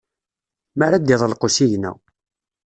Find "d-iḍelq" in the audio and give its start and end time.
1.05-1.43